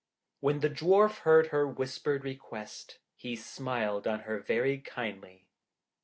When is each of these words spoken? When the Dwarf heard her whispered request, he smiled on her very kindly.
When 0.39 0.61
the 0.61 0.69
Dwarf 0.71 1.19
heard 1.19 1.49
her 1.49 1.67
whispered 1.67 2.23
request, 2.23 2.97
he 3.15 3.35
smiled 3.35 4.07
on 4.07 4.21
her 4.21 4.39
very 4.39 4.79
kindly. 4.79 5.45